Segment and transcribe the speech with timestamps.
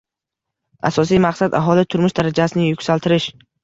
[0.91, 3.35] Asosiy maqsad aholi turmush darajasini yuksaltirish